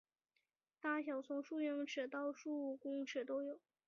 [0.79, 3.59] 大小从数英寸到数公尺都有。